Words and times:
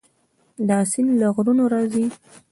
دا 0.69 0.79
سیند 0.91 1.11
له 1.21 1.27
غرونو 1.35 1.63
راځي. 1.73 2.05